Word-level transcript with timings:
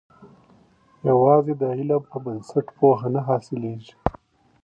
یوازي 1.09 1.53
د 1.61 1.63
علم 1.77 2.03
په 2.11 2.17
بنسټ 2.25 2.67
پوهه 2.77 3.07
نه 3.15 3.21
حاصل 3.27 3.55
کېږي. 3.65 3.93